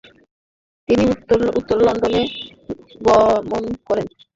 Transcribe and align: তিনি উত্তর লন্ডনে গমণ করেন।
তিনি 0.89 1.03
উত্তর 1.51 1.77
লন্ডনে 1.85 2.21
গমণ 3.05 3.63
করেন। 3.87 4.07